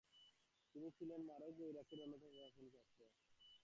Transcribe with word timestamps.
তিনি 0.75 0.89
ছিলেন 0.97 1.21
মারুফ 1.29 1.55
কারখীর 1.67 2.03
অন্যতম 2.05 2.21
প্রভাবশালী 2.25 2.69
ছাত্র। 2.75 2.99